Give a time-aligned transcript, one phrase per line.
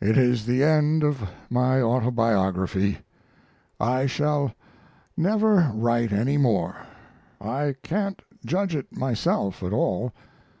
[0.00, 2.98] "It is the end of my autobiography.
[3.78, 4.52] I shall
[5.16, 6.74] never write any more.
[7.40, 10.12] I can't judge it myself at all.